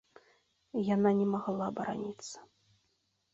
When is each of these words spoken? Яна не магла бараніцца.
Яна 0.95 1.11
не 1.19 1.27
магла 1.33 1.67
бараніцца. 1.81 2.37